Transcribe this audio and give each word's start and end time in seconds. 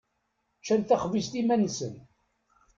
Ččan 0.59 0.81
taxbizt 0.83 1.33
iman-nsen. 1.41 1.95